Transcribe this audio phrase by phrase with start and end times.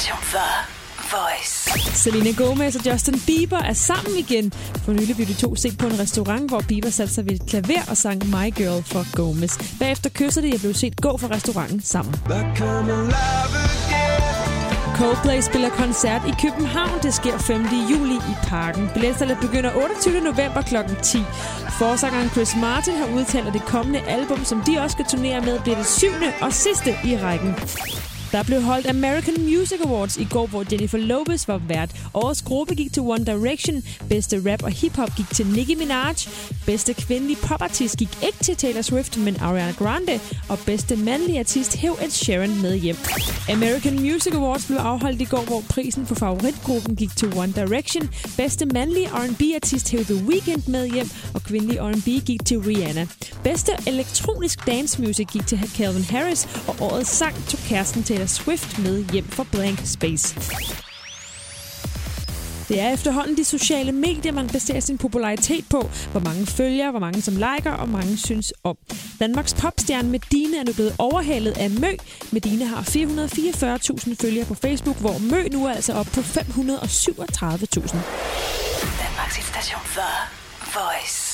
[0.00, 0.48] station The
[1.16, 1.70] Voice.
[1.94, 4.52] Selena Gomez og Justin Bieber er sammen igen.
[4.84, 7.46] For nylig blev de to set på en restaurant, hvor Bieber satte sig ved et
[7.46, 9.78] klaver og sang My Girl for Gomez.
[9.78, 12.14] Bagefter kyssede de og blev set gå fra restauranten sammen.
[14.96, 17.02] Coldplay spiller koncert i København.
[17.02, 17.66] Det sker 5.
[17.90, 18.90] juli i parken.
[18.94, 20.20] Billetsalget begynder 28.
[20.20, 20.76] november kl.
[21.02, 21.18] 10.
[21.78, 25.60] Forsangeren Chris Martin har udtalt, at det kommende album, som de også skal turnere med,
[25.60, 27.54] bliver det syvende og sidste i rækken.
[28.32, 31.90] Der blev holdt American Music Awards i går, hvor Jennifer Lopez var vært.
[32.14, 33.82] Årets gruppe gik til One Direction.
[34.08, 36.14] Bedste rap og hiphop gik til Nicki Minaj.
[36.66, 40.20] Bedste kvindelige popartist gik ikke til Taylor Swift, men Ariana Grande.
[40.48, 42.96] Og bedste mandlige artist hæv Ed Sheeran med hjem.
[43.50, 48.10] American Music Awards blev afholdt i går, hvor prisen for favoritgruppen gik til One Direction.
[48.36, 53.06] Bedste mandlige R&B-artist hæv The Weeknd med hjem, og kvindelig R&B gik til Rihanna.
[53.44, 58.78] Bedste elektronisk dance music gik til Calvin Harris, og årets sang tog kæresten Taylor Swift
[58.78, 60.34] med hjem for Blank Space.
[62.68, 65.90] Det er efterhånden de sociale medier, man baserer sin popularitet på.
[66.10, 68.76] Hvor mange følger, hvor mange som liker og mange synes om.
[69.20, 71.92] Danmarks popstjerne Medine er nu blevet overhalet af Mø.
[72.32, 76.36] Medine har 444.000 følgere på Facebook, hvor Mø nu er altså op på 537.000.
[79.02, 80.10] Danmarks station for
[80.74, 81.29] Voice.